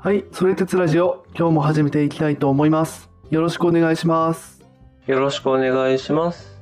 [0.00, 3.10] はい、それ鉄ラジオ、今日も始めていきたいと思います。
[3.30, 4.64] よろしくお願いします。
[5.08, 6.56] よろしくお願いします。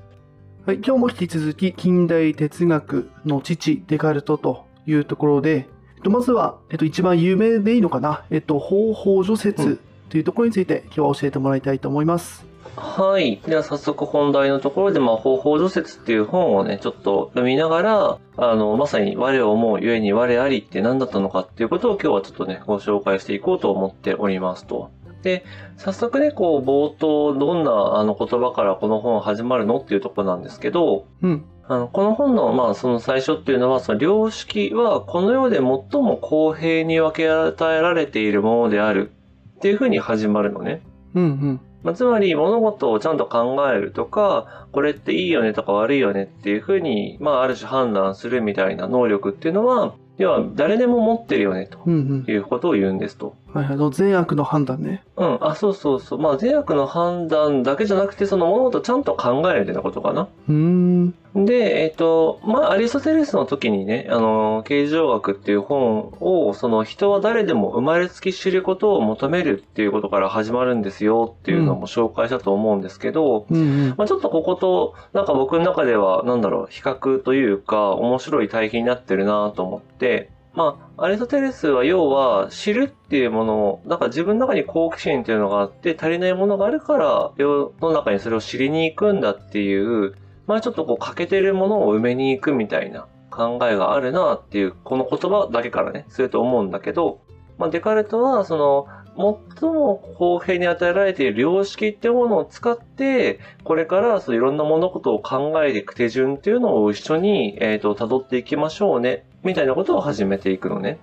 [0.65, 12.46] はい、今日も引き続き近代哲学の父デカルトというところで、えっと、まずは、えっと、一番有名でいいのかな、えっと、方法除説というところについて今日は教えてもらいたいと思います。
[12.77, 13.39] はい。
[13.47, 24.91] では早速本題のところで、まあ、方法除説っていう本をね、ちょっと読みながら、あの、まさに我を思うゆえに我ありって何だったのかっていうことを今日はちょっとね、ご紹介していこうと思っておりますと。
[25.23, 25.45] で、
[25.79, 31.45] 早速ね、こう、冒頭、どんなあの言葉からこの本始まるのっていうところなんですけど、うん。
[31.69, 39.11] あの、この本の、まあ、その最初っていうのは、その良識は、この世で最も公平に分け与えられているものである
[39.57, 40.83] っていうふうに始まるのね。
[41.15, 41.61] うんうん。
[41.87, 52.25] まあ、つまり物事をちゃんと考えるとか、これっていいよねとか悪いよねっていうふうに、まあある種判断するみたいな能力っていうのは、要は誰でも持ってるよねとうんうん。
[52.27, 53.37] いうことを言うんですと。
[53.53, 55.05] はいはい、あの善悪の判断ね。
[55.17, 56.19] うん、あ、そうそうそう。
[56.19, 60.29] まあ善悪の判断だけじゃなくて、その物事をちゃんと考えるみたいなことかな。
[60.49, 61.15] うーん。
[61.45, 73.95] で、えっ、と、まあ、アリストテレスの時にね、あの、形状学っていう本を、その人は誰でも生まれつき知ることを求めるっていうことから始まるんですよっていうのも紹介したと思うんですけど、うんうん。
[73.99, 90.15] まあ、ちょっとここと、なんか僕の中では、なんだろう、比較というか、面白い体験になってるなと思って、まあ、アリストテレスは要は、知るっていうものを、なんか自分の中に好奇心っていうのがあって、足りないものがあるから、世の中にそれを知りに行くんだっていう、
[90.47, 97.21] まあちょっとこう欠けてるものを埋めに行くみたいな考えがあるなっていう、この言葉だけからね、すると思うんだけど、
[97.59, 110.99] まあデカルトは、その、最も公平に与えられている良識っていうものを使って、これからそういろんな物事を考えていく手順っていうのを一緒に、えっ、と、辿っていきましょうね、みたいなことを始めていくのね。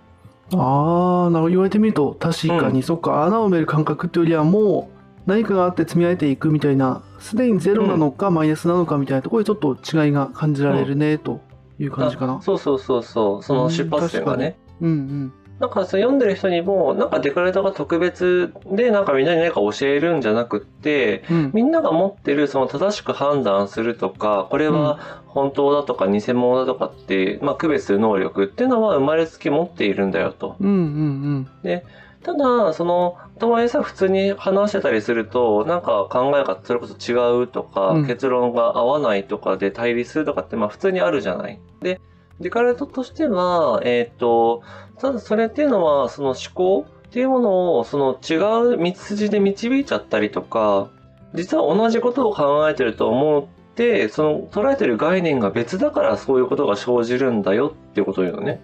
[0.54, 1.48] ああ、なるほど。
[1.48, 4.93] 言われてみると、確かに、うんそっか、穴を埋める感覚っていうよりは、もう、
[5.26, 11.42] 何かがあって積み上げていくみたいな、すでにゼロなのか、マイナスなのかみたいなところでちょっと違いが感じられるね、と
[11.80, 12.42] いう感じかな。
[12.42, 14.58] そうそうそうそう、その出発点がね。
[14.82, 15.34] うんうん。
[15.60, 21.52] なんかそう読んでる人にも、なんかデカルトが特別で、なんかみんなに何か教えるんじゃなくって、うん。
[21.54, 30.58] みんなが持ってるその正しく判断するとか、これは本当だとか偽物だとかって、まあ区別する能力っていうのは生まれつき持っているんだよと。
[30.60, 31.82] うんうん
[32.24, 41.60] ただ、その、とはいえさ、普通に話してたりすると、なんか考えがそれこそ違うとか、うん結論が合わないとかで対立するとかって、まあ普通にあるじゃない。
[41.82, 42.00] で、
[42.40, 44.62] デカルトとしては、えっ、と、
[45.00, 48.36] ただそれっていうのは、その思考っていうものを、その違
[48.76, 50.90] う道筋で導いちゃったりとか、
[51.34, 58.62] 実は同じことを考えてると思って、その捉えてる概念が別だからそういうことが生じるんだよっていうことを言うのね。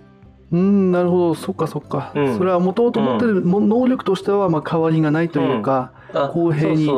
[0.52, 0.60] うん。
[0.60, 1.36] うん、なるほど。
[1.36, 2.12] そっかそっか。
[2.16, 6.90] うんそれはもともと持ってるも能力としては、まあ、変わりがないというか、あ公平に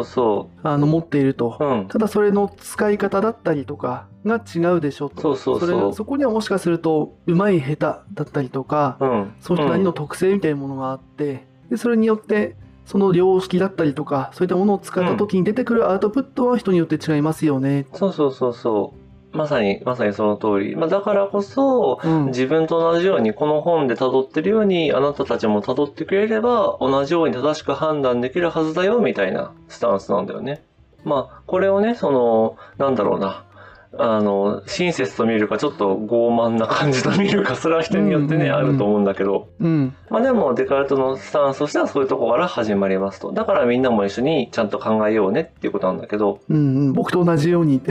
[0.64, 1.86] あの、持っていると。
[1.90, 5.36] ただそれの使い方だったりとかが違うでしょと。
[5.36, 9.34] それそこにはもしかすると、うまい下手だったりとか、うん。
[9.40, 17.86] その人なりの特性みたいなものがあって、でそれによって、その良識だったりとか、そういったものを使った時に出てくるアウトプットは人によって違いますよね。
[17.94, 19.01] そうそうそうそう。
[19.34, 20.76] まさに、まさにその通り。
[20.76, 22.26] まあ、だからこそ、うん。
[22.28, 30.64] 自分と同じように、この本で辿ってるように、あなたたちも辿ってくれれば、同じように正しく判断できるはずだよ、みたいなスタンスなんだよね。
[31.04, 33.46] まあ、これをね、その、なんだろうな。
[33.98, 39.50] あの、親切と見るか、ちょっと傲慢な感じと見るか、それは人によってね、あると思うんだけど。
[39.60, 39.96] うん。
[40.10, 43.34] まあでも、デカルトのスタンスとしてはそういうところから始まりますと。
[43.34, 46.60] だからみんなも一緒にちゃんと考えようねっていうことなんだけど、うんう
[46.92, 46.94] ん。
[46.94, 47.82] 僕と同じように。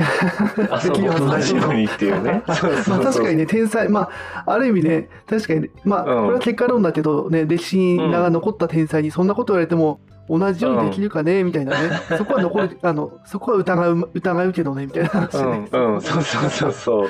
[0.71, 2.43] あ、そう、できるはずだよ同じようにっていうね。
[2.89, 11.91] まあ確かにね、天才、まあ、ある意味ね、確かに、まあ、うんこれは結果論だけど、ね、歴史が残った天才にそんなこと言われても、同じようにできるかね、みたいなね。
[12.16, 15.68] そこは残る、 あの、そこは疑う、疑うけどね、みたいな話うねん、。
[15.72, 17.06] うん、そうそうそうそう。
[17.06, 17.08] っ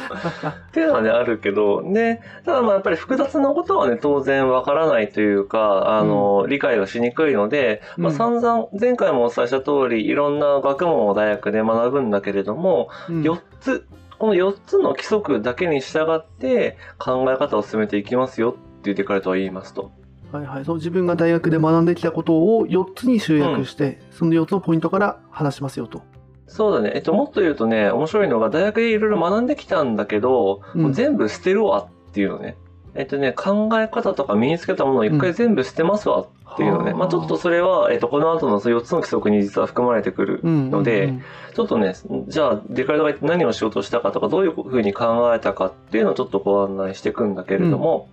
[0.72, 13.87] ていうのはね、あるけど、ね、ただまあやっぱり複雑なことはね、当然わからないというか、あの、理解がしにくいので、まあうん散々、前回もお伝えした通り、いろんな学問を大学で学ぶんだけれども、うん4つ、
[14.19, 19.93] この4つの規則だけに従って考え方を進めていきますよって言ってくれとは言いますと。
[20.32, 20.65] はいはい。
[20.65, 26.03] そう、自分が大学で学んできたことを4つに集約して、その4つのポイントから話しますよと。
[26.47, 26.93] そうだね。
[26.94, 32.56] えっと、もっと言うとね、面白いのが、大学でいろいろ学んできたんだけど、うん全部捨てるわっていうのね。
[32.94, 36.91] えっとね、考え方とか身につけたものを一回全部捨てますわっていうのね。
[36.91, 41.23] はあまあちょっとそれは、えっと、この後の4つの規則に実は含まれてくるうんので、うん
[41.55, 41.94] ちょっとね、
[42.29, 48.09] じゃあ、デカルトが何をしようとしたかとか、どういうふうに考えたかっていうのをちょっとご案内していくんだけれども、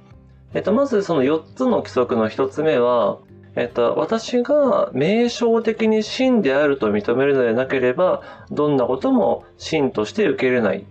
[0.54, 3.20] えっと、まずその4つの規則の1つ目は、
[3.56, 10.86] えっと、私が名称的に真であると認めるのでなければ、どんなことも真として受け入れない。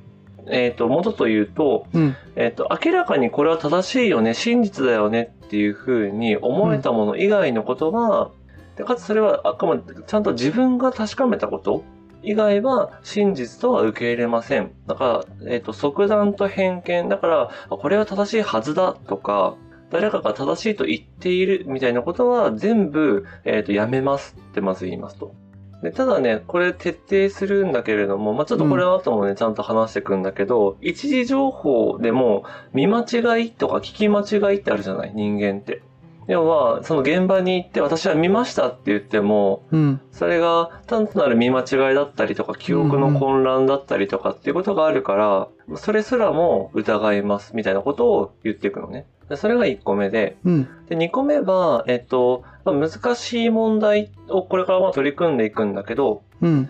[0.49, 2.17] えっと、もとと言うと、うん。
[2.37, 8.31] えっと、明らかにこれは正しいよね、真実だよねっていうふうに思えたもの以外のことは、
[8.77, 11.83] でかつそれはあくまでちゃんと自分が確かめたこと
[12.27, 14.73] 以外は真実とは受け入れません。
[14.87, 17.09] だから、えっと、即断と偏見。
[17.09, 19.55] だから、これは正しいはずだとか、
[19.91, 25.35] 誰かが正しいと言っているみたいなことは全部、えっと、やめますってまず言いますと。
[25.83, 35.13] でただね、これ徹底するんだけれども、まあ、ちょっとこれは後もね、ちゃんと話していくんだけど、一時情報でも見間違いとか聞き間違いってあるじゃない？
[35.15, 35.83] 人間って。
[36.29, 40.01] 要は、その現場に行って私は見ましたって言っても、うん。
[40.11, 49.07] それが単なる見間違いだったりとか、記憶の混乱だったりとかっていうことがあるから、それすらも疑いますみたいなことを言っていくのね。
[49.29, 50.69] でそれが1個目で、うん。
[50.89, 56.69] で、2個目は、えっと、まあ難しい問題をこれからまあ取り組んでいくんだけど、うん。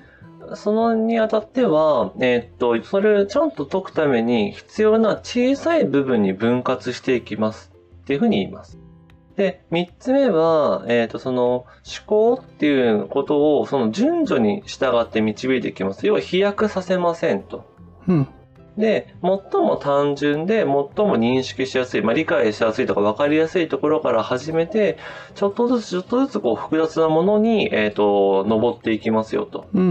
[0.55, 8.79] そのにあたっては、えっと、それをちゃんと解くために必要な小さい部分に分割していきますっていうふうに言います。
[9.37, 11.67] で、三つ目は、えっ、と、その思
[12.07, 16.07] 考っていうことをその順序に従って導いていきます。
[16.07, 17.67] 要は飛躍させませんと。
[18.09, 18.29] うん。
[18.79, 24.99] で、最も単純で、最も認識しやすい、まあ、理解しやすいとか分かりやすいところから始めて、
[25.35, 29.69] ちょっとずつちょっとずつこう複雑なものに、えっ、と、登っていきますよと。
[29.75, 29.83] うん。
[29.83, 29.85] う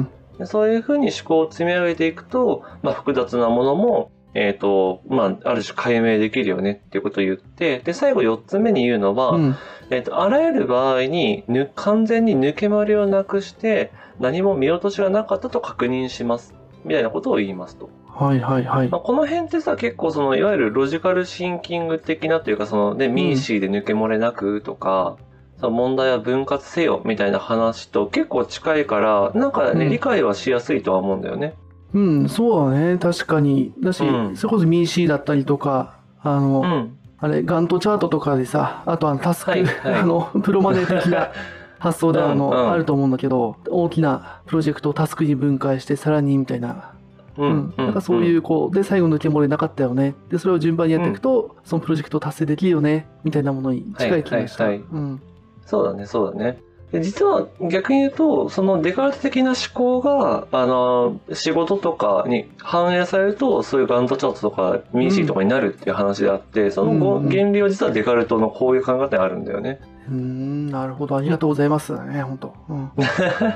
[0.00, 0.08] ん。
[0.38, 9.56] でそういうふうに思考を積み上げていくと、まあ、複雑なものも、えっ、と、まあ、ある種解明できるよねっていうことを言って、で、最後4つ目に言うのは、うん。
[9.90, 13.90] えっ、と、あらゆる場合にぬ、完全に抜け漏れをなくして、
[14.20, 16.54] 何も見落としがなかったと確認します。
[16.84, 17.90] みたいなことを言いますと。
[18.06, 18.98] はいはいはいま。
[18.98, 25.16] あ、この辺ってさ、結構その、いわゆるロジカルシンキング的なというか、そのね、ミーシーで抜け漏れなくとか、
[25.58, 31.54] その問題は分割せよみたいな話と結構近いから、なんかね、うん理解はしやすいとは思うんだよね。
[31.94, 32.98] うん、そうだね。
[32.98, 33.72] 確かに。
[33.80, 36.98] だし、うんそれこそ MIC だったりとか、あの、うん。
[37.20, 41.30] あれ、ガントチャートとかでさ、あとあのタスク、はいはい あの、プロマネ的な
[41.78, 46.92] 発想であの、うんうんあると思うんだけど、大きなプロジェクトをタスクに分解して、さらにみたいな。
[47.38, 47.74] ううん。
[47.76, 50.14] なんかそういう、こう、で、最後抜け漏れなかったよね。
[50.28, 54.64] で、それを順番にやっていくと、そのプロジェクトを達成できるよね、みたいなものに近い気がした。
[54.64, 55.22] はいはいはいうん。
[55.64, 56.58] そうだね、そうだね。
[56.92, 69.80] で実は逆に言うと、そのデカルト的な思考が、あの、仕事とかに反映されると、そういうガントチャートとかミーシーとかになるっていう話であって、その原理は実はデカルトのこういう考え方にあるんだよね。
[70.08, 71.16] うーん、なるほど。
[71.16, 71.92] ありがとうございます。
[71.92, 72.90] ね、本当うん。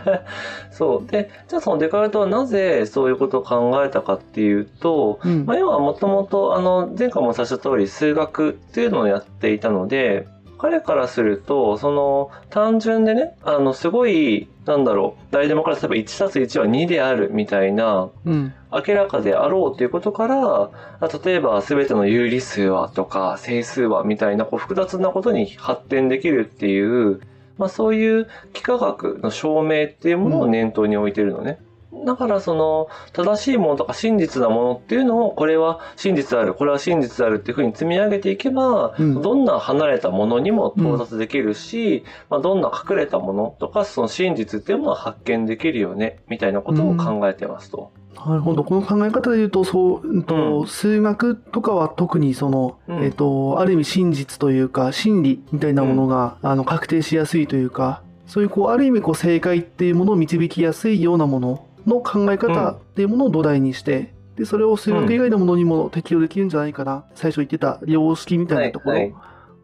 [0.70, 1.10] そう。
[1.10, 10.28] で、じゃあそのデカルトはなぜそういうことを考えたかっていうと、うんまあ、要はもともと、あの、前回もさせた通り数学っていうのをやっていたので、
[10.62, 18.54] 彼からすると、その、単純でね、あの、すごい、なんだろう、誰でもから例えば1たす1は2であるみたいな、うん。
[18.70, 20.70] 明らかであろうということから、
[21.00, 27.20] あ例えば全ての有理数はとか整数はみたいなこう複雑なことに発展できるっていう、
[27.58, 31.58] まあそういう幾何学の証明っていうものを念頭に置いてるのね。
[32.04, 39.22] だからその正しいものとか真実なものっていうのをこれは真実である、これは真実であるっていうふうに積み上げていけば、うん。
[39.22, 47.92] どんな離れたものにも到達できるし、まあどんな隠れたものとかその真実っていうものを発見できるよね、みたいなことを考えてますと。
[48.26, 48.64] なるほど。
[48.64, 50.66] この考え方で言うと、そう、うんとうん。
[50.66, 53.04] 数学とかは特にその、うん。
[53.04, 67.04] えっ、と、ある意味真実というか、真理みたいなものが、あの、確定しやすいというか、そういう、こう、ある意味、こう、正解っていうものを導きやすいようなものの考え方っていうものを土台にして、で、それを数学以外のものにも適用できるんじゃないかな。
[67.14, 69.16] 最初言ってた良識みたいなとこはいろ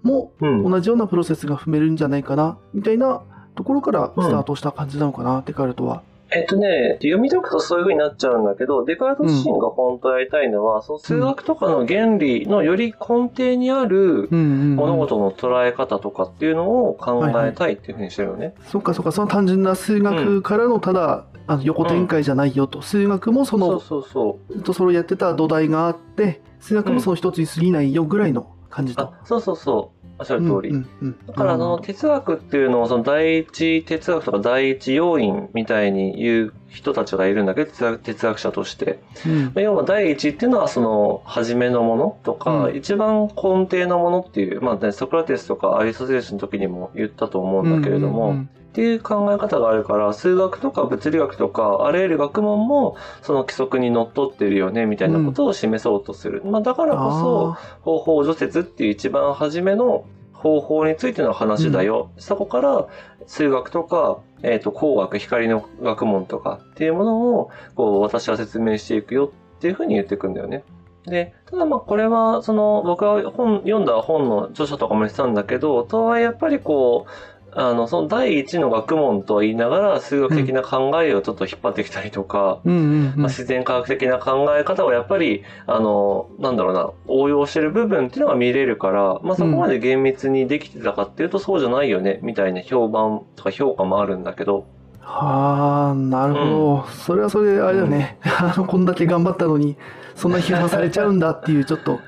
[0.03, 0.71] も、うん。
[0.71, 3.23] 同じようなプロセスが踏めるんじゃないかな、みたいな
[3.55, 6.03] ところからスタートした感じなのかな、デカルトは。
[6.31, 14.39] えっとね、読み解くとそういう風になっちゃうんだけど、デカルト自身が本当やりたいのは、その数学とかの原理のより根底にあるうん。
[14.39, 14.77] うん、うん。
[14.77, 18.55] 物事の捉え方とかっていうのを考えたいっていう風にしてるよね。
[18.67, 24.52] そっかそっか、その単純な数学からのただ、あの横展開じゃないよと、数学もその、そうそう。
[24.52, 29.02] ずっとそれをやってた土台があって、数学もその一つに過ぎないよぐらいの感じと。
[29.02, 29.99] あ、そうそうそう。
[30.21, 30.71] おっしゃる通り。
[30.71, 38.99] うんうんうんだから、あの、哲学っていうのを、その第一哲学とか第一要因みたいに言う人たちがいるんだけど、哲学者として。
[39.26, 56.43] うんまあ要は第一っていうのはその初めのものとか、うん一番根底のものっていう、まあね、ソクラテスとかアリストテレスの時にも言ったと思うんだけれども、うんうんっていう考え方があるから、数学とか物理学とか、あらゆる学問もその規則にのっとってるよね、みたいなことを示そうとする。
[56.45, 62.11] まあだからこそ、方法除説っていう一番初めの方法についての話だよ。
[62.19, 62.87] そこから
[63.27, 70.63] 数学とか、えっ、と、工学、光の学問とかっていうものを、こう、私は説明していくよっていうふうに言っていくんだよね。
[71.07, 77.11] で、ただまあこれは、その、僕が本、読んだ本の著者とかも言ってたんだけど、とはいえやっぱりこう、
[77.52, 94.67] あの、その第一の学問とは言いながら、数学的な考えをちょっと引っ張ってきたりとか、自然科学的な考え方をやっぱり、あの、なんだろうな、応用してる部分っていうのが見れるから、まあそこまで厳密にできてたかっていうとそうじゃないよね、みたいな評判とか評価もあるんだけど、
[95.09, 96.87] はあ、なるほど。
[96.90, 98.19] それはそれであれだね。
[98.23, 99.76] あの、こんだけ頑張ったのに、
[100.14, 101.99] そんな批判されちゃうんだっていう、ちょっと、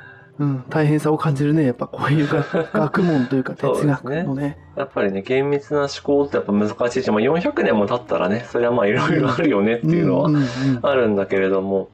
[0.41, 1.67] うん、大変さを感じるね。
[1.67, 4.59] やっぱこういうが 学問というか哲学のね。
[4.75, 10.31] やっぱりね、厳密な思考ってやっぱ難しいし、まあ400年も経ったらね、それはまあいろいろあるよねっていうのは
[10.83, 11.91] あるんだけれども、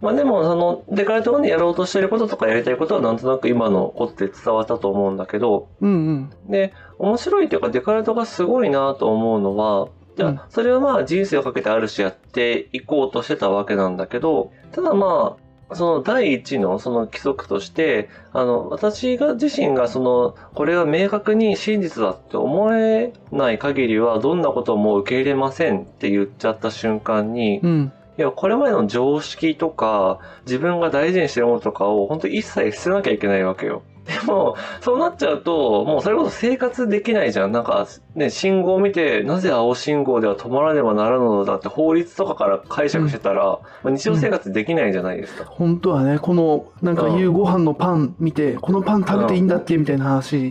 [0.00, 6.30] まあでも、その、デカルトがね、やろうとしてることとかやりたいことはなんとなく今のことで伝わったと思うんだけど、うんうん。
[6.48, 27.92] で、面白いというか、デカルトがすごいなと思うのは、じゃあ、うんそれはまあ人生をかけてある種やっていこうとしてたわけなんだけど、ただまあ、その第一のその規則として、あの、私が自身がその、これは明確に真実だって思えない限りは、どんなことも受け入れませんって言っちゃった瞬間に、うん。
[28.18, 33.82] いや、これまでの常識とか、自分が大事にしてるものとかを、本当に一切捨てなきゃいけないわけよ。
[34.08, 37.52] でも、そうなっちゃうと、もうそれこそ生活できないじゃん。
[37.52, 45.44] なんか、ね、信号を見て、なぜ青信号では止まらねばならぬのだって法律とかから解釈してたら、まあ日常生活できないじゃないですか。
[45.44, 50.50] 本当はね、この、なんか夕ご飯のパン見て、このパン食べていいんだっけみたいな話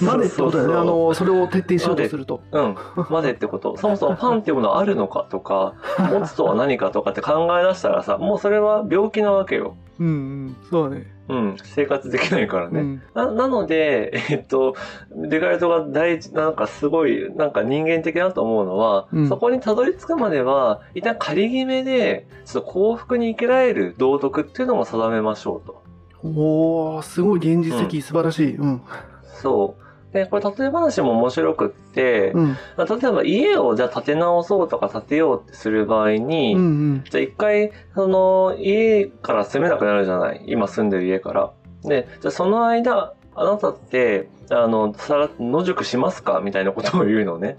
[0.00, 0.74] までってことだよね。
[0.76, 2.40] あの、それを徹底しようとすると。
[2.50, 2.76] うん。
[3.10, 3.76] までってこと。
[3.76, 9.76] そもそもパンっていうものはあるのかとか、持つとは何かとかって考え出したらさ、もうそれは病気なわけよ。
[9.98, 10.56] うんうん。
[10.70, 11.15] そうだね。
[11.28, 11.56] うん。
[11.62, 12.80] 生活できないからね。
[12.80, 13.02] うん。
[13.14, 14.76] ななので、えっと、
[15.14, 25.82] デカルトが大事、なんかすごい、なんか人間的だと思うのは、うんそこにたどり着くまでは、一旦仮決めで、ちょっと幸福に生きられる道徳っていうのも定めましょうと。
[26.22, 28.56] おー、すごい現実的、素晴らしい。
[28.56, 28.82] うん。
[29.42, 29.85] そう。
[30.12, 32.48] で、これ例え話も面白くって、うん。
[32.48, 37.04] まあ例えば家をじゃあ建て直そうとか建てようってする場合に、うんうん。
[37.04, 40.44] じゃあ一回、その、家から住めなくなるじゃない？
[40.46, 41.52] 今住んでる家から。
[41.84, 46.40] で、じゃあその間、あなたって、あの、さら、野宿しますか？
[46.42, 47.56] みたいなことを言うのね。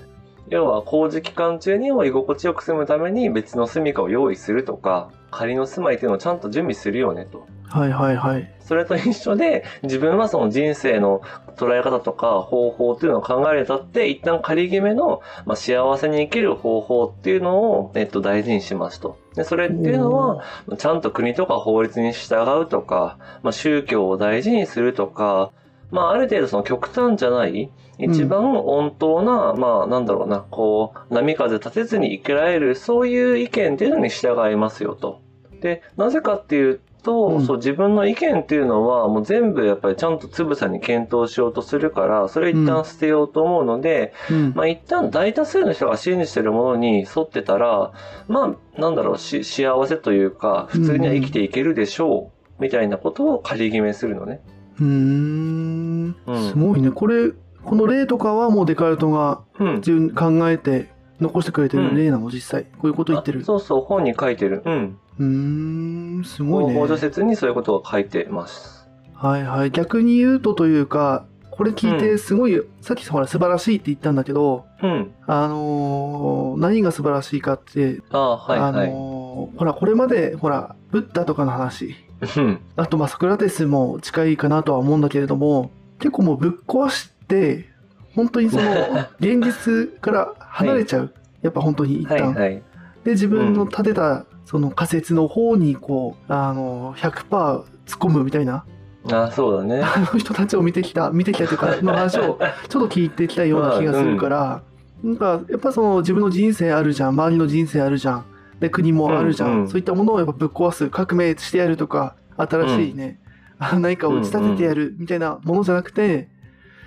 [0.50, 7.46] 要は工事期間中にも居心地よく住むために別の住処を用意するとか、仮の住まいっていうのをちゃんと準備するよねと。
[7.70, 8.54] はいはいはい。
[8.62, 11.22] それと一緒で、自分はその人生の
[11.58, 19.18] 捉え方とか方法っていうのを考えるにあたって、一旦仮決めの、まあ、幸せに生きる方法っていうのを、えっと、大事にしますと。
[19.36, 20.44] で、それっていうのは、
[20.78, 25.52] ちゃんと国とか法律に従うとか、まあ、宗教を大事にするとか、
[25.92, 35.22] まあ、ある程度その極端じゃない、一番温当な、まあ、なんだろうな、こう、波風立てずに生きられる、そういう意見っていうのに従いますよと。
[35.62, 44.54] で、なぜかっていうと、うんそう、自分の意見っていうのは、もう全部やっぱりちゃんとつぶさに検討しようとするから、それ一旦捨てようと思うので、うん。
[44.54, 47.94] まあ一旦大多数の人が信じてるものに沿ってたら、
[48.28, 54.42] まあ、なんだろう、し、幸せというか、普通には生きていけるでしょう、みたいなことを仮決めするのね。
[54.46, 54.57] うーん。
[54.80, 56.16] うん
[56.50, 56.92] すごいね。
[56.92, 57.32] これ、
[57.64, 59.76] この例とかはもうデカルトがうん。
[59.78, 62.64] 自分考えて残してくれてる例なの、実際。
[62.64, 63.44] こういうこと言ってるあ。
[63.44, 64.62] そうそう、本に書いてる。
[64.66, 64.98] うん。
[65.20, 66.74] うーん、すごいね。
[66.76, 68.88] 法助説にそういうことが書いてます。
[69.16, 69.72] はいはい。
[69.72, 75.12] 逆に言うとというか、これ聞いてすごい、さっきほら素晴らしいって言ったんだけど、うん。
[75.26, 78.92] あのー何が素晴らしいかって、ああ、はいあはい。
[78.92, 82.60] のーほら、これまで、ほら、ブッダとかの話、うん。
[82.76, 87.70] あと、まあ、ソクラテスも近いかなとは思うんだけれども、結構もうぶっ壊して、
[88.16, 88.64] 本当にその、
[89.20, 91.14] 現実から離れちゃう。
[91.42, 92.34] やっぱ本当に一旦。
[92.34, 92.64] はいはい。
[93.04, 98.66] で、自分の立てた、その仮説の方に、こう、あの、100%突っ込むみたいな、
[99.14, 99.82] ああ、そうだね。
[99.84, 104.62] あの人たちを見てきた、見てきたというか、の話をちょっと聞いてきたような気がするから、
[105.04, 108.26] なんか、やっぱその自分の人生あるじゃん、周りの人生あるじゃん、
[108.60, 109.68] で、国もあるじゃん、うんうん。
[109.70, 113.20] そういったものをやっぱぶっ壊す、革命してやるとか、新しいね、
[113.60, 116.30] あ何かを打ち立ててやるみたいなものじゃなくて、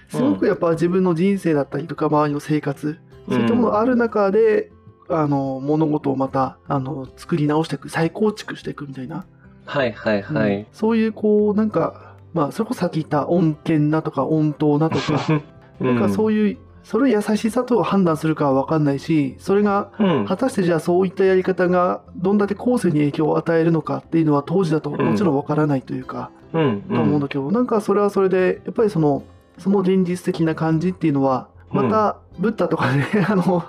[0.09, 2.99] すごくやっぱ自分の人生だったりとか、周りの生活、
[3.29, 4.71] そういったものがある中で、
[5.09, 9.27] あの、物事をまた、あの、作り直していく、再構築していくみたいな。
[9.65, 10.57] はいはいはい。
[10.59, 10.67] うん。
[10.73, 15.21] そういう、こう、なんか、まあ、それこそさっき言った恩恵なとか、温当なとか、
[15.81, 20.27] なんかそういう、それを優しさと判断するかは分かんないし、それが、うん。
[20.27, 26.83] 果たしてじゃあそういったやり方がどんだけ後世に影響を与えるのかっていうのは当時だともちろん分からないというか、うん。
[26.83, 29.25] と思うんだけど、なんかそれはそれで、やっぱりその、
[29.59, 33.65] その現実的な感じっていうのはまたブッダとかね、 あの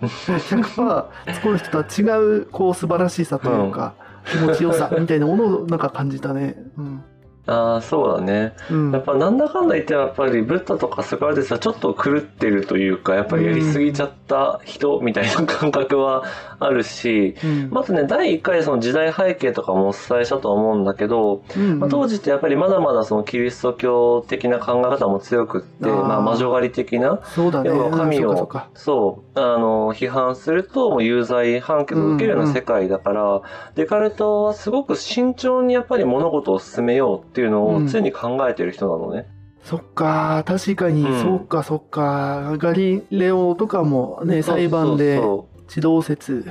[0.00, 3.94] 100%作る人とは違うこう素晴らしさというか、
[4.26, 6.56] 気持ちよさみたいなものをなんか感じたね。
[6.78, 7.02] うん
[7.46, 8.54] ああ、そうだね。
[8.70, 8.92] うん。
[8.92, 16.24] やっぱなんだかんだ言ってやっぱりブッダとかソクラテスはちょっと狂ってるというか、やっぱりやりすぎちゃった人みたいな感覚は
[16.58, 17.70] あるし、うん。
[17.70, 27.70] まずね、第1回その時代背景とかもお伝えしたと思うんだけど、うんまあ、当時ってやっぱりまだまだそのキリスト教的な考え方も強くって、まあ魔女狩り的な、そうだね。
[27.70, 33.42] 神をうんそうあの、批判するともう有罪判決を受けるような世界だから、
[33.74, 37.86] デカルトはすごく慎重にやっぱり物事を進めようっていうのをうん。
[37.88, 39.26] 常に考えてる人なのね。
[39.62, 41.22] そっか、確かに、うん。
[41.22, 42.56] そっか、そっか。
[42.58, 45.20] ガリレオとかもね、裁判で
[45.68, 46.44] 地動説。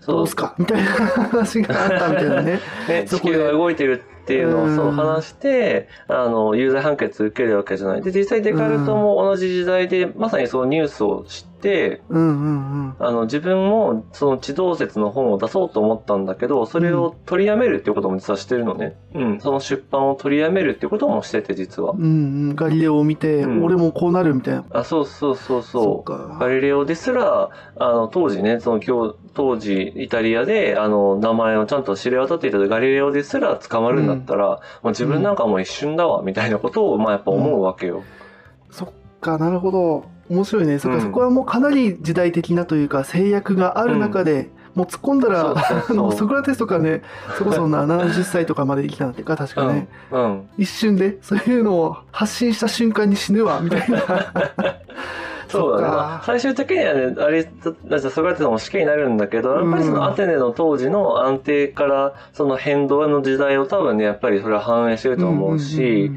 [0.00, 0.16] そう。
[0.18, 0.54] どうすか？
[0.58, 2.60] みたいな話があったみたいなね。
[2.88, 4.76] ね、地球が動いてるっていうのをうん。
[4.76, 8.02] そう話して、あの、有罪判決受けるわけじゃない。
[8.02, 11.49] で、実際デカルトも同じ時代で、まさにそのニュースを知って、
[12.08, 18.96] うんうんあの、自分もその地動説の本を出そうと思ったんだけど、それを取りやめるっていうことも実はしてるのね。
[19.14, 19.40] うん。
[19.40, 22.00] その出版を取りやめるっていうこともしてて、実はうん。。
[22.00, 22.56] うんうん。
[22.56, 24.64] ガリレオを見て、うん俺もこうなるみたいな。
[24.70, 26.38] あ、そうそうそうそそう。
[26.38, 38.02] ガリレオですら、あの、当時ね、その今日、当時、イタリアで、あの、名前をちゃんと知れ渡っていたガリレオですら捕まるんだったら、もう自分なんかもう一瞬だわ、みたいなことを、まあやっぱ思うわけよ。
[38.70, 38.88] そっ
[39.20, 40.19] か、なるほど。
[40.30, 40.74] 面白いね。
[40.74, 45.54] うんそこはもうかなり時代的なというか、制約がある中で、もう突っ込んだら、
[46.16, 47.02] ソクラテスとかね、
[47.36, 49.88] そこそな 70歳とかまで生きたんていうか、確かね。
[50.12, 50.22] うん。
[50.22, 50.48] うん。
[50.56, 53.98] 一瞬で、そういうのを発信した瞬間に死ぬわ、みたいな。
[55.48, 55.88] そうだね。
[55.88, 57.44] まあ最終的にはね、あれ、
[57.88, 66.12] だソクラテスも死刑になるんだけど、やっぱりそのアテネの当時の安定から、その変動の時代を多分ね、やっぱりそれは反映してると思うし、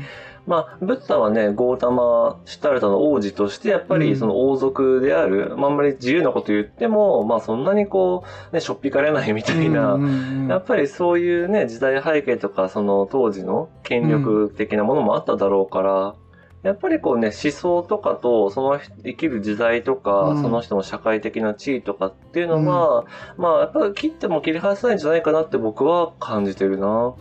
[0.46, 16.16] まあ、ブッダはね、ゴータマ・シッタルタの王子として、やっぱりその王族である、まあ、あんまり自由なこと言っても、まあ、そんなにこう、ね、しょっぴかれないみたいな、うんうんうんやっぱりそういうね、時代背景とか、その当時の権力的なものもあっただろうから、
[16.64, 20.42] やっぱりこうね、思想とかと、その生きる時代とか、うん。
[20.42, 23.06] その人の社会的な地位とかっていうのは、
[23.38, 27.16] まあ、やっぱり切っても切り離せないんじゃないかなって僕は感じてるな。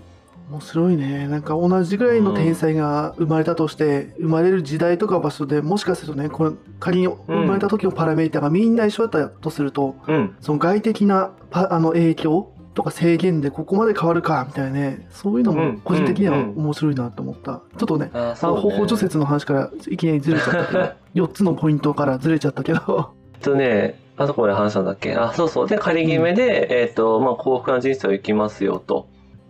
[0.53, 1.27] 面白いね。
[1.29, 10.37] なんか同じぐらいの天才が生まれたとして、生まれる時代とか場所でもしかするとね、これ仮に生まれた時のパラメータがみんな一緒だったとすると、うん。
[10.41, 17.63] その外的なパあの影響とか制限でここまで変わるかみたいなね、そういうのもうん個人的にはうん面白いなと思った。
[17.79, 18.57] ちょっとね、あー、あそう、ね。
[18.57, 20.81] の方法除雪の話からいきなりずれちゃったけど、
[21.27, 25.15] 4つのポイントからずれちゃったけど、えっとね、あそこまで話したんだっけ？
[25.15, 25.69] あ、そうそう。
[25.69, 29.09] で、仮決めで、えっと、まあ、幸福な人生を生きますよと。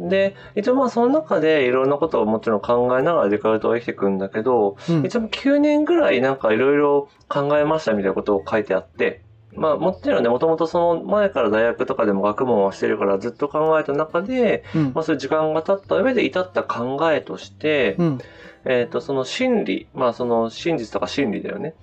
[0.09, 9.23] で、一応まあ、その中でいろんなことをもちろん考えながらデカルトは生きていくんだけど、うん一応9年ぐらいなんかいろいろ考えましたみたいなことを書いてあって、
[9.55, 18.19] まあもちろんね、もともとその前から大学とかでも学問はしてるからずっと考えた中で、うんまあそういう時間が経った上で至った考えとして、うん
[18.65, 21.75] えっ、と、その真理、まあその真実とか真理だよね。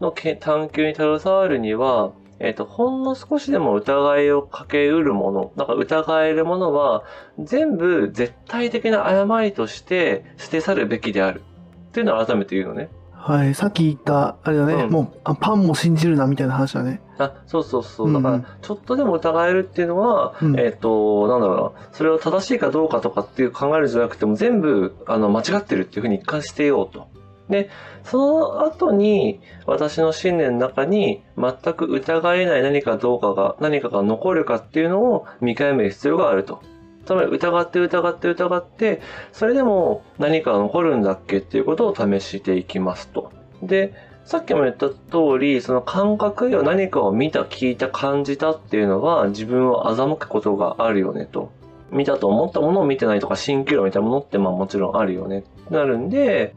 [0.00, 7.04] のけ探求に携わるには、えっ、と、ほんの少しでも疑いをかけうるもの、なんか疑えるものは、
[7.38, 11.42] 全部絶対的な誤りとして捨て去るべきである。
[11.88, 12.90] っていうのを改めて言うのね。
[13.26, 17.00] はい、さっき言った、あれだね、うんもうあパンも信じるなみたいな話だね。
[17.18, 18.12] あ、そうそうそう。
[18.12, 27.08] だから、ちょっとでも疑えるっていうのは、うんえっ、と、なんだろうな、それを正しいかどうかとかっていう考えるんじゃなくても、全部、あの、間違ってるっていうふうに一貫してようと。
[27.48, 27.70] で、
[28.04, 36.60] その後に、私の信念の中に、全く疑えない何かどうかが、何かが残るかっていうのを見極める必要があると。
[37.04, 39.00] つまり、疑って疑って疑って、
[39.32, 43.30] それでも何かが残るんだっけっていうことを試していきますと。
[43.62, 44.96] で、さっきも言った通
[45.38, 51.52] り、その感覚や何かを見た、聞いた、感じたっていうのは自分を欺くことがあるよねと。
[51.92, 55.44] 見たと思ったものを見てないとか、蜃気楼みたものってまあもちろんあるよね。
[55.70, 56.56] なるんで、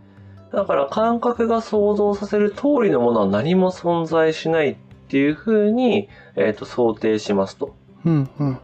[0.51, 4.75] だから感覚が想像させる通りのものは何も存在しないっ
[5.09, 7.75] ていうふうに、えっ、と、想定しますと。
[8.05, 8.59] うんうん。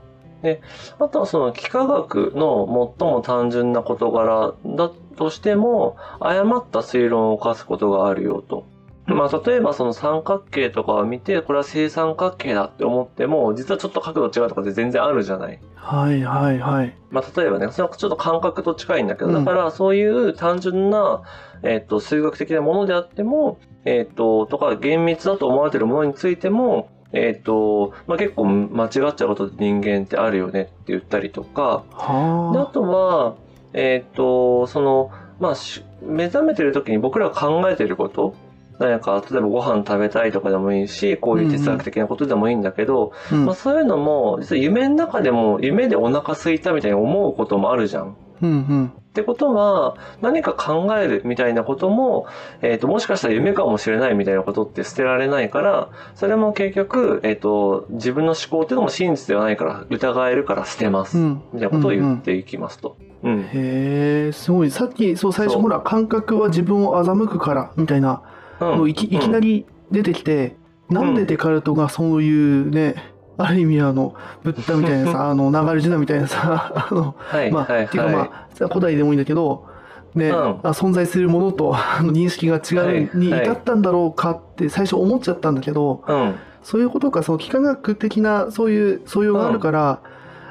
[1.00, 8.65] あとはその幾何学の最も単純な事柄だとしても、誤った推論を犯すことがあるよと。
[9.08, 15.60] まあ、例えばその三角形とかを見て、これは正三角形だって思っても、実はちょっと角度違うとかって全然あるじゃない。
[15.76, 16.96] はいはいはい。
[17.12, 21.22] まあ、例えばね、それはちょっと感覚と近いんだけど、うんだからそういう単純な、
[21.62, 33.36] えっ、と、数学的なものであっても、えっ、と、とか厳密だと思われているものについても、えっ、と、まあ、結構間違っちゃうことって人間ってあるよねって言ったりとか、であはとは、
[33.74, 38.34] えっ、と、その、まあし、目覚めてる時に僕らが考えてること、
[38.80, 48.16] 何か、例えばご飯食べたいとかでもいいし、こういう哲学的なことでもいいんだけど、うんまあそういうのも、実は夢の中でも、夢でお腹空いたみたいに思うこともあるじゃん。
[48.42, 52.28] うんうんってことは、何か考えるみたいなことも、
[52.62, 61.18] えっ、と、もしかしたら夢かもしれないみたいなことって捨てられないから、それも結局、えっ、と、自分の思考っていうのも真実ではないから、疑えるから捨てます。
[61.18, 62.98] うんみたいなことを言っていきますと。
[63.24, 63.40] うん。
[63.40, 70.56] へえすごいさっきそう最初ほら感覚は自分を欺くからみたいなうんのいきいきなり出てきて、
[70.89, 72.96] なんでデカルトがそういうね
[73.38, 78.30] ある意味あのブッダみたいなさ あの流れジナみたいなさあのはい、まあ、はい、っていうかまはい。
[78.30, 79.65] あ古代でもいいんだけど
[80.13, 86.36] ね、うんあ存在するものとあの認識が違うにはいはい至ったんだろうかって最初思っちゃったんだけど、うん。
[86.63, 90.00] そういうことかその幾何学的なそういう素養があるから、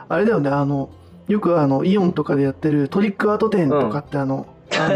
[0.09, 0.91] あれだよねあの
[1.27, 4.47] よくあのイオンとかでやってるトリックアート展とかってあの、
[4.79, 4.89] あ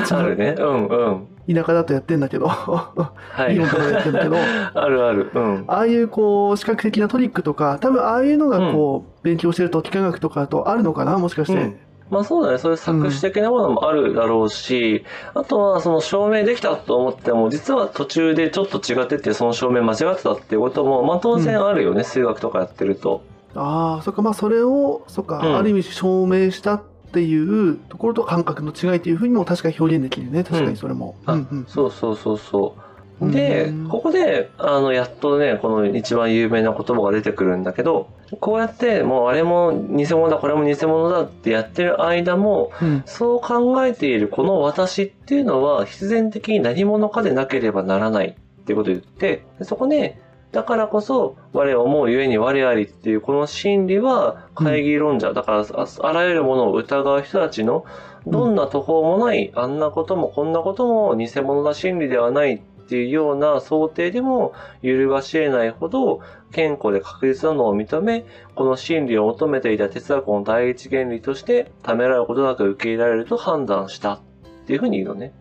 [0.00, 0.54] のちょ あっるね。
[0.58, 1.26] うん、うん。
[1.46, 3.12] と田舎だとやってんだけど、は
[3.50, 3.56] い。
[3.56, 4.36] とやってんだけど
[4.74, 5.30] あるある。
[5.34, 5.64] うん。
[5.66, 11.76] ああいうこう視覚的なトリックとか多分ああいうのがこう、勉強してると幾何学とかだとあるのかなもしかして、うん
[12.12, 12.58] まあそうだね。
[12.58, 15.02] そういう作詞的なものもあるだろうし、
[15.32, 22.04] あとはその証明できたと思っても、実は途中でちょっと違ってて、その証明間違ってたっていうことも、まあ当然あるよね。
[22.04, 23.22] 数学とかやってると。
[23.54, 30.44] ああそっかまあそれをそっか、うんある意味証明したっていうところと感覚の違いっていうふうにも確かに表現できるね。
[30.44, 31.66] 確かにそれも、あうんうん。
[31.68, 32.82] そうそうそうそう。
[33.30, 38.08] でうん、ここで、あの、やっとね、この一番有名な言葉が出てくるんだけど、
[38.40, 43.02] こうやって、もうあれも偽物だ、これも偽物だってやってる間も、うん。
[43.06, 50.20] そう考えているこの私っていうのは必然的に何者かでなければならないっていうことを言って、そこで、
[50.52, 57.86] だからこそ、我を思うゆえに我ありっていうこの心理は会議論者、だからああらゆるものを疑う人たちの
[58.26, 66.20] どんな途方もない、あんなこともこんなことも偽物な心理ではないっていうような想定でも揺るがし得ないほど
[66.52, 74.20] 健康で確実なのを認め、この真理を求めていた哲学の第一原理として、ためらうことなく受け入れられると判断したっ
[74.66, 75.32] ていうふうに言うのね。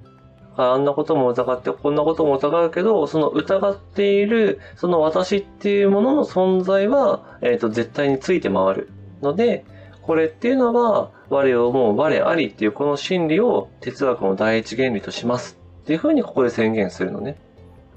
[0.57, 8.89] あんなことも疑って、こんなことも疑うけど、その疑っている、その私っていうものの存在は、えっ、と、絶対について回る。
[9.21, 9.65] ので、
[10.01, 15.57] これっていうのは、我を思う我ありっていうこの真理を哲学の第一原理とします。
[15.83, 17.37] っていうふうにここで宣言するのね。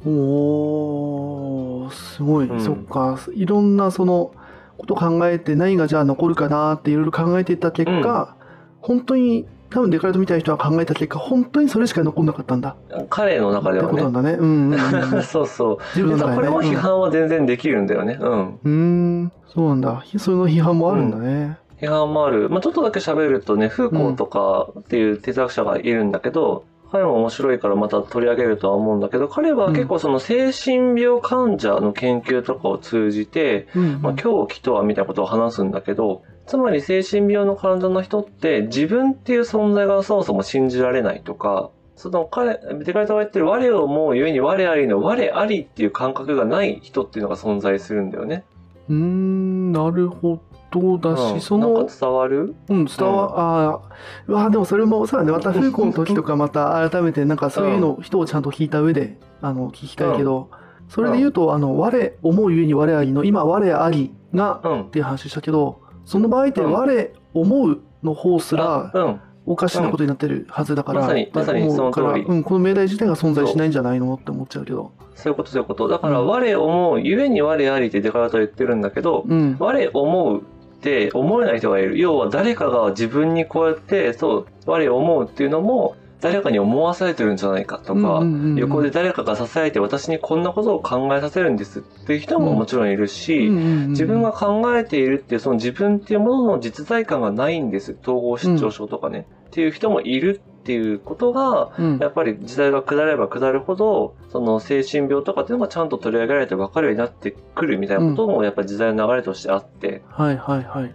[0.06, 4.32] おーすごい、うんそっかいろんなその
[4.76, 8.36] こと考えて何がじゃあ残るかなっていろいろ考えていった結果、
[8.80, 12.76] 本当に多分デカルトみたいな人が考えた結果本当にそれしか残んなかったんだ
[13.10, 14.22] 彼の中ではねってことなん。
[14.24, 15.78] だねうんうんうんうん そうそう。
[15.96, 18.16] 自分のねこれも批判は全然できるんだよね。
[18.20, 18.58] うん。
[18.64, 22.48] うんそうなんだその批判もあるんだね、批判もある。
[22.50, 48.44] まあちょっとだけ喋るとね、フーコーとかっていう哲学者がいるんだけど、彼も面白いからまた取り上げるとは思うんだけど、彼は結構その精神病患者の研究とかを通じて、うんうんまあ、狂気とはみたいなことを話すんだけど、つまり精神病の患者の人って自分っていう存在がそもそも信じられないとか、その彼、デカルトが言ってる我を思うゆえに我ありの我ありっていう感覚がない人っていうのが存在するんだよね。
[48.88, 51.40] うーんなるほどだし、うん。
[51.40, 52.54] そのなんか伝わる？
[52.68, 53.80] うん、伝わ、ああ、
[54.26, 60.50] うわあ、でもそれも、そうだね、またフーの時とか、また改めて、なんかそういうの、人をちゃんと聞いた上で、あの、聞きたいけど、
[60.88, 64.80] それで言うと、あの、我、思うゆえに我ありの、今、我ありが、うん。
[64.83, 64.90] っ。
[64.90, 69.20] ていう話したけど、その場合って、うん我、思うの方すら、うん。
[69.46, 74.92] おかしなことになってるはずだから、まさにまさにその通りうん、この命題自体が存在しないんじゃないのって思っちゃうけど。
[75.14, 75.86] そういうことそういうこと。
[75.88, 79.56] だから、うん我思う、ゆえに我ありってデカルトは言ってるんだけど、うん。
[79.58, 80.44] 我思うっ
[80.80, 81.98] て思えない人がいる。
[81.98, 88.22] 要は誰かが自分にこうやって、そう、我思うっていうのも、誰かに思わされてるんじゃないかとか、
[88.56, 93.50] 横で誰かが支えて私にこんなことを考えさせるんですっていう人ももちろんいるし、
[93.88, 97.94] 自分が考えているっていうその自分っていうものの実在感がないんです。
[98.00, 99.26] 統合失調症とかね。
[99.48, 110.94] っていう人もいるっていうことが、うんやっぱり時代が下れば下るほど、その精神病とかっていうのがちゃんと取り上げられて分かるようになってくるみたいなこともやっぱり時代の流れとしてあって、はいはいはい。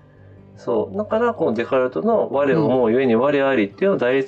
[0.59, 0.97] そう。
[0.97, 4.27] だから、このデカルトの我を思うゆえに我ありっていうのは第一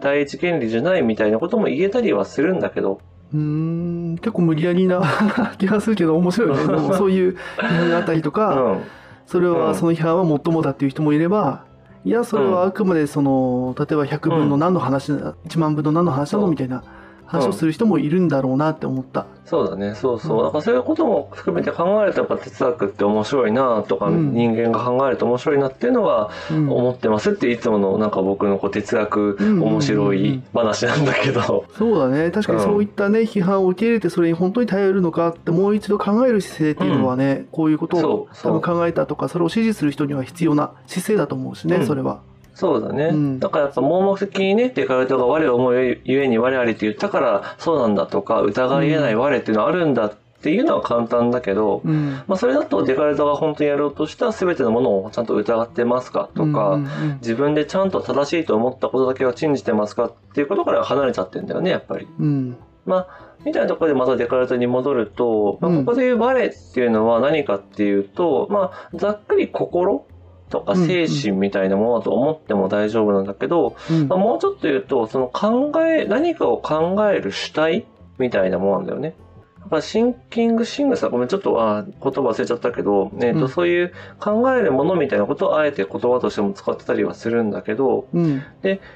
[0.00, 3.00] 第一原理じゃないみたいなことも言えたりはするんだけど、
[3.32, 5.02] うーん、結構無理やりな
[5.58, 6.66] 気がするけど、面白いね。
[6.66, 8.82] でもそういう批判があったりとうか、ん。
[9.26, 11.64] それうんはその批判はもっともだっていう人もいれば、
[12.04, 16.82] いやそれはあくまでその例えば100分の何の話な1万分の何の話なのみたいな
[17.32, 19.26] 話をする人もいるんだろうなって思った。
[19.46, 20.36] そうだね、そうそう。
[20.38, 20.42] うん。
[20.44, 24.32] なんかそういうことも含めて考えるとやっぱ哲学って面白いなとか、うん。
[24.32, 26.70] 人間が考えると面白いなっていうのはうん。
[26.70, 27.30] 思ってます。
[27.30, 29.62] っていつものなんか僕のこう哲学うん。
[29.62, 31.64] 面白い話なんだけど。
[31.76, 32.30] そうだね。
[32.30, 41.86] 確かにそういったね、批判を受け入れてそれに本当に頼るのかってもう一度考える姿勢っていうのはね、こういうことを多分考えたとかそれを支持する人には必要な姿勢だと思うしね、うん。
[41.86, 42.20] それは。
[42.54, 43.06] そうだね。
[43.06, 62.08] うんだからやっぱ盲目的にね、デカルトが我を思うゆえに我ありって言ったからそうなんだとか、疑い得ない我っていうのはあるんだっていうのは簡単だけど、うんまあそれだとデカルトが本当にやろうとした全てのものをちゃんと疑ってますかとか、うんうん自分でちゃんと正しいと思ったことだけは信じてますかっていうことから離れちゃってんだよね、やっぱり。
[62.18, 70.04] うんまあ、みたいなところでまたデカルトに戻ると、まあ、うんここで言う我っていうのは何かっていうと、まあ、ざっくり心
[70.52, 77.86] とか精神みたいなものだと思っても大丈夫なんだけど、うんまあ、もうちょっと言うと、その考え、何かを考える主体
[78.18, 79.14] みたいなものなんだよね。
[79.60, 88.42] やっぱシンキングシングさ、ごめん、ちょっとあ言葉忘れちゃったけど、えっ、と、うんそういう考えるものみたいなことをあえて言葉としても使ってたりはするんだけど、うん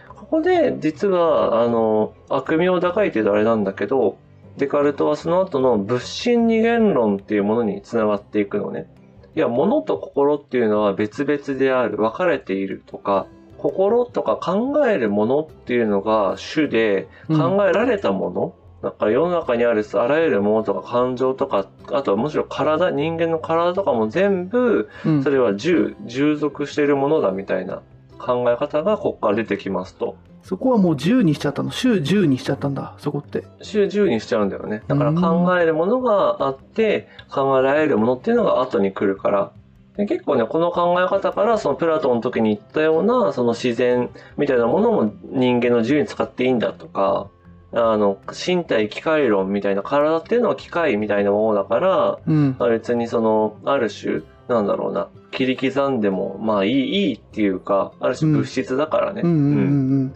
[0.08, 4.18] ここで実は、あの、悪名高いって言うとあれなんだけど、
[4.56, 8.88] デカルトはその後の物心二元論っていうものにつながっていくのね。
[9.36, 13.26] いや、物と心っていうのは別々である、分かれているとか、
[13.58, 27.82] 心とか考えるものっていうのが主で、考えられたもの、だから世の中にあるあらゆるものとか感情とか、あとはむしろ体、人間の体とかも全部、うんそれは従、従属しているものだみたいな
[28.18, 30.16] 考え方がここから出てきますと。
[30.46, 33.48] そこはもう10にしちゃったの週10にしちゃったんだそこって。
[33.62, 34.84] 週10にしちゃうんだよね。
[34.86, 39.50] だから考えるものがあって、考えられるものっていうのが後に来るから。
[39.96, 47.28] で結構ね、この考え方から、そのプラトンの時に言ったような、その自然みたいなものも人間の自由に使っていいんだとか、
[47.72, 59.22] あの、身体機械論みたいな体っていうのは機械みたいなものだから、うんまあ別にその、ある種、なんだろうな、切り刻んでも、まあいい、いいっていうか、ある種物質だからね。
[59.24, 59.40] うんうんう
[60.04, 60.14] ん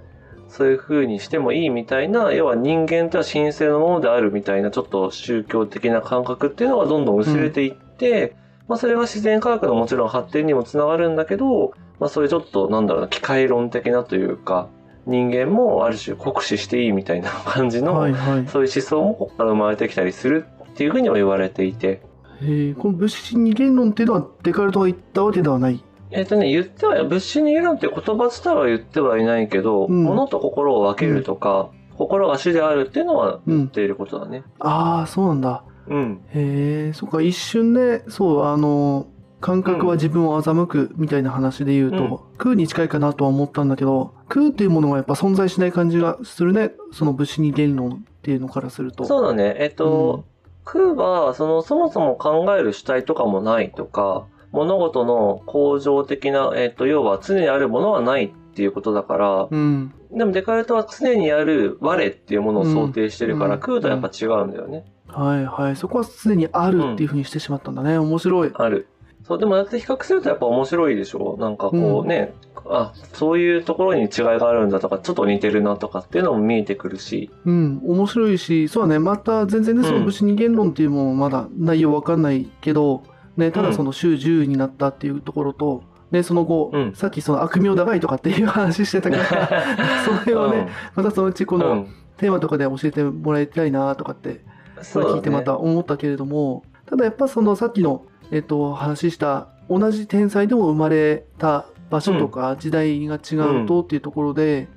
[0.50, 8.34] そういう風にしてもいいみたいな、要は人間とは神聖のものであるみたいな、ちょっと宗教的な感覚っていうのがどんどん薄れていって、
[8.66, 14.68] まあそれが自然科学のもちろん発展にもつながるんだけど、まあそういうちょっとなんだろうな、機械論的なというか、
[15.06, 17.84] 人間もある種酷使していいみたいな感じうん。
[17.84, 18.46] の、はいはい。
[18.48, 22.02] そういう思想もここから生まれてきたりするっていう風にも言われていて、
[22.42, 25.82] えーこの物心二元論っていうのはデカルトが言ったわけではない。
[26.12, 33.56] えっ、とね、言っては、物心に論っていう言葉自体は言ってはいないけど、うん物と心を分けるとか、心が主であるっていうのはうん。
[33.58, 34.42] 言っていることだね。
[34.58, 35.64] ああ、そうなんだ。
[35.86, 36.20] うん。
[36.32, 39.06] へえ、そっか、一瞬で、そう、あの、
[39.40, 46.72] 感覚は自分を欺くみたいな話で言うと、うん空に近いかなとは思ったんだけど、空っていうものがやっぱ存在しない感じがするね。
[46.90, 49.04] その物心二元論っていうのからすると。
[49.04, 49.56] そうだね。
[49.58, 50.24] えっと、
[50.64, 59.94] 空は、その、そもそも考える主体とかもないとか、物事の恒常的な、えっと、要は常にあるものはないっていうことだから、うん。
[60.12, 64.84] でもデカルトは常にある我っていうものを想定してるから、うん空とはやっぱ違うんだよね。
[65.06, 65.76] はいはい。
[65.76, 67.98] そこは常にあるっていうふうにしてしまったんだね。
[67.98, 68.50] 面白い。
[68.54, 68.88] ある。
[69.30, 72.32] そう、でもやって比較するとやっぱ面白いでしょなんかこうね、
[72.66, 83.02] あ、そういうところに違いがあるんだとか、ちょっと似てるなとかっていうのも見えてくるし、うん、面白いし、そうだね、また全然ね、そのうん物心二元論っていうものまだ内容わかんないけど、
[83.36, 86.94] ね、ただその週10になったっていうところと、ね、その後、うん。
[86.94, 89.48] さっきその悪名高いとかっていう話してたから、
[90.04, 94.44] その辺はね、またそのうちこのうん、テーマとかで教えてもらいたいなとかって、
[94.82, 104.68] それ聞いてまた思ったけれども、ただやっぱそのさっきの、えっと、話した、同じ天才でも生まれた場所とか時代が違うとっていうところで、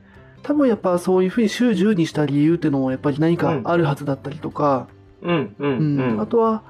[0.43, 4.87] 多分やっぱそういうふうに週10にした理由っていうのもやっぱり何かあるはずだったりとか、
[5.21, 6.11] うん、うん、うん。
[6.13, 6.21] うん。
[6.21, 6.63] あとは、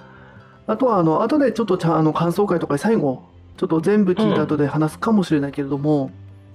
[0.67, 3.23] あとはあの、後でちょっとあの感想会とかで最後、
[3.57, 6.11] ちょっと全部聞いた後で話すかもしれないけれども、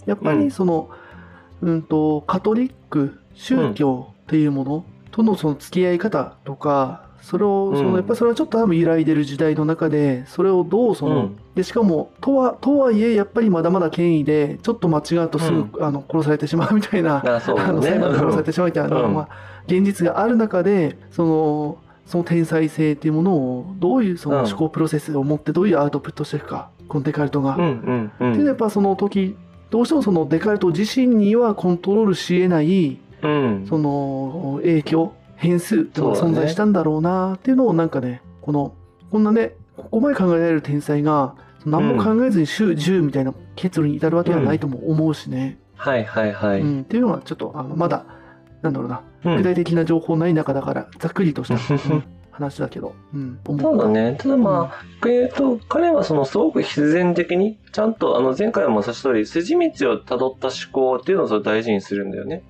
[0.06, 0.44] やっぱうん。
[0.44, 0.90] りその、
[1.62, 7.90] うんと、カトリック宗教っていうものとのその付き合い方とか、それを、そうん。
[7.90, 11.36] のやっぱりそれはちょっと多分揺らいでる時代の中で、それをどうその、うん。
[11.54, 17.86] で、しかも、とは、とはいえ、やっぱりまだまだ権威で、ちょっと間違うとすぐ、あの、殺されてしまうみたいな、あ、そうあの、だね。
[17.88, 19.28] 裁判で殺されてしまうみたいな、うんまあ、
[19.66, 27.56] 現実がある中で、その、その天才性っていうものを、どういうそのうん思考プロセスを持って、どういうアウトプットしていくか、このデカルトが。
[27.56, 28.32] うん、うん、うん。
[28.32, 29.36] っていうのはやっぱその時、
[29.68, 33.66] どうしてもそのデカルト自身にはコントロールし得ない、うん。
[33.68, 38.72] その影響、変数っていうのが存在したんだろうなっていうのをなんかね、この、
[39.10, 41.34] こんなね、ここまで考えられる天才が、
[41.66, 45.58] 何も考えずに週10みたいな結論に至るわけはないとも思うしね。
[45.76, 46.62] はい、はい、はい。
[46.62, 48.06] うん、っていうのはちょっとあのまだ
[48.62, 52.04] なんだろうな、うん具体的な情報ない中だから、ざっくりとした、う ん
[52.38, 54.16] 話だけど、うん、思そうだね。
[54.18, 62.44] ただまあ、逆に言うと、彼はそのすごく必然的に、ちゃんとあの前回も指した通り、筋道を辿った思考っていうのをそれ大事にするんだよね。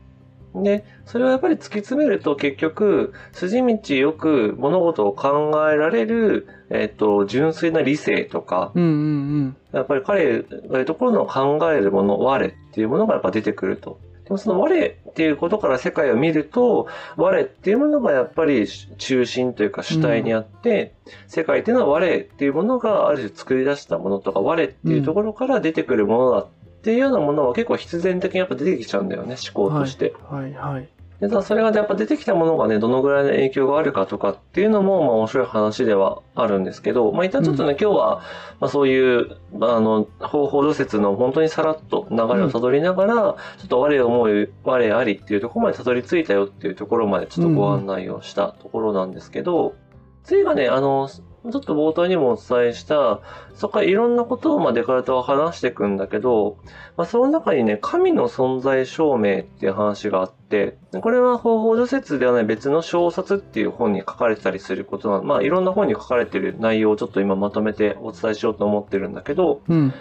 [0.55, 14.01] で、それをやっぱり突き詰めると結局、筋道よく物事を考えられる、えっ、と、純粋な理性とか、うんうんやっぱり彼が言うところの考えるもの、我っていうものがやっぱ出てくると。
[14.29, 16.87] でもその我っていうことから世界を見ると、
[17.17, 20.93] 我っていうものがやっぱり中心というか主体にあって、
[21.29, 26.49] 世界っていうのは我っていうものがある種作り出したものとか、我っていうところから出てくるものだっ
[26.83, 30.12] ていうようなものは結構必然的にやっぱ出てきちゃうんだよね、思考として。
[30.29, 30.43] はい。
[30.43, 30.88] はいはい。
[31.21, 38.23] で、それがやっぱ出てきたものがね、どのぐらいの影響があるかとかっていうのも、まあ面白い話ではあるんですけど、まあ一旦ちょっとね、今日は、
[38.61, 49.75] まあそういう、まああの、方法除説の本当にさらっと流れをたどりながら、ちょっと我思う、我ありっていうところまでたどり着いたよっていうところまでちょっとご案内をしたところなんですけど、
[50.23, 51.09] 次がね、あの、
[51.51, 53.21] ちょっと冒頭にもお伝えした、
[53.55, 56.59] そこからいろんなことをまあデカルトは話していくんだけど、
[56.97, 69.93] まあ、その中にね、神の存在証明っていう話があって、これは方法除説ではない別の小冊っていう本に書かれてたりすることなまあいろんな本に書かれてる内容をちょっと今まとめてお伝えしようと思ってるんだけど、うん。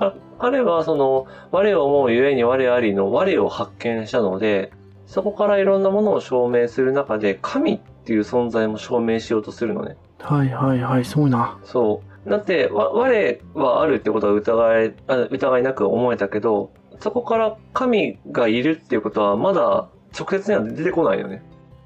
[0.00, 4.72] か彼はその、我を思うゆえに我ありの我を発見したので、
[5.06, 9.96] そこからいろんなものを証明する中で、神っていう存在も証明しようとするのね。
[10.22, 11.58] はいはいはい、そうな。
[11.64, 12.30] そう。
[12.30, 21.42] だって、わ我はあるってことは疑い、あ疑いなく思えたけど、そこから神がいるっていうことはまだ直接には出てこないよね。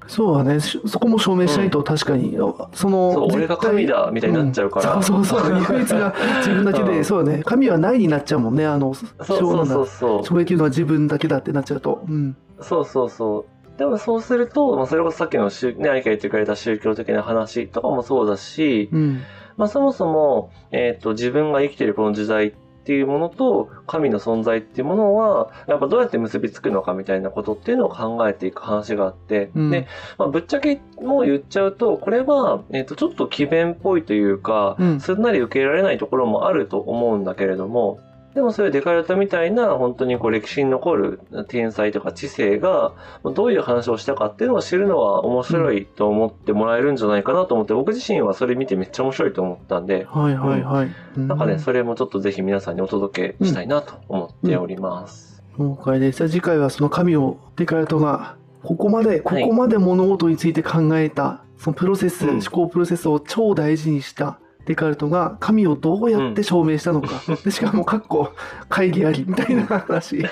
[0.07, 0.59] そうだね。
[0.59, 2.37] しそこも証明しないと確かに、
[2.73, 4.95] その、そう、俺が神だみたいになっちゃうから。
[4.95, 5.57] うんそうそうそう。
[5.71, 7.43] 唯一が自分だけで、うんそうだね。
[7.43, 8.65] 神はないになっちゃうもんね。
[8.65, 10.25] あの、そうそうそうそう。
[10.25, 12.03] 証明できるのは自分だけだってなっちゃうと。
[12.07, 12.35] うん。
[12.61, 13.45] そうそうそう。
[13.77, 19.21] でもそうすると、まあ、それこそさっきの宗、ね、愛が言ってくれた宗教的な話とかもそうだし、うん。
[19.57, 22.51] まあそもそも、えっ、と、自分が生きているこの時代っ
[22.85, 37.99] ていうものと、神の存在っていうものは、やっぱどうやって結びつくのかみたいなことっていうのを考えていく話があって、うんで、まあ、ぶっちゃけもう言っちゃうと、これは、えっ、と、ちょっと奇弁っぽいというか、うんすんなり受け入れられないところもあると思うんだけれども、
[38.35, 42.93] でもそういうデカルトみたいな本当にこう歴史に残る天才とか知性が
[43.23, 50.91] どういう話をしたかっていうのを知るのは面白いと思ってもらえるんじゃないかなと思って、僕自身はそれ見てめっちゃ面白いと思ったんで、はいはいはい。
[51.17, 55.41] なんかね、うそれもちょっとぜひ皆さんにお届けしたいなと思っております。
[55.57, 56.17] 了解です。
[56.17, 67.07] じゃあ次回はその神をデカルトがここまで、ここまで物事について考えた、そのプロセス、うん思考プロセスを超大事にしたデカルトが神をどうやって証明したのか。
[67.43, 68.31] でしかも、かっこ
[68.69, 70.25] 会議ありみたいな話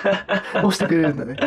[0.64, 1.38] をしてくれるんだね。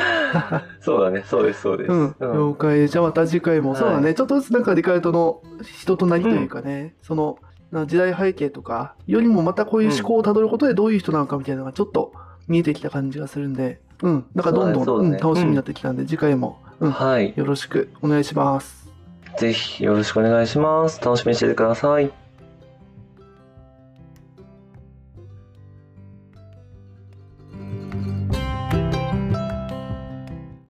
[0.80, 1.92] そうだね、そうです、そうです。
[1.92, 2.88] うん、了解。
[2.88, 7.38] じゃあまた次回も、はいそうだね、ちょっとずつなんかデカルトの人となりというかね、その
[7.70, 12.12] な時代背景とかよりもまたこういう思考をたどることでどういう人なのかみたいなのがちょっと
[12.48, 17.32] 見えてきた感じがするんで、うん、なんかどんどん、ねうん楽しみになってきたんで、次回も、うん、はい。
[17.36, 18.90] よろしくお願いします。
[19.38, 21.00] ぜひよろしくお願いします。
[21.02, 22.25] 楽しみにしててください。